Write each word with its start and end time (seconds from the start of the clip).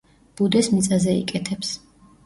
ბუდეს 0.39 0.69
მიწაზე 0.77 1.15
იკეთებს. 1.21 1.79